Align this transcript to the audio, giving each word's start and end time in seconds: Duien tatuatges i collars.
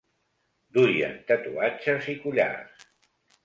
Duien 0.77 1.21
tatuatges 1.33 2.11
i 2.15 2.19
collars. 2.27 2.91